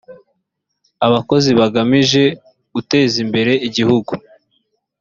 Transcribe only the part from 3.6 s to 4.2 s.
igihugu.